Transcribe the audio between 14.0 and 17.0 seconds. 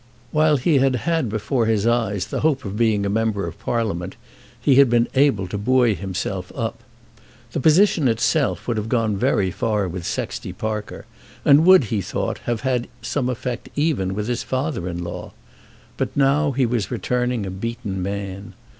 with his father in law. But now he was